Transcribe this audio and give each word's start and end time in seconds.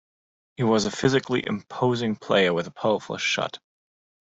He 0.57 0.63
was 0.63 0.85
a 0.85 0.89
physically 0.89 1.45
imposing 1.45 2.15
player 2.15 2.55
with 2.55 2.65
a 2.65 2.71
powerful 2.71 3.17
shot. 3.19 3.59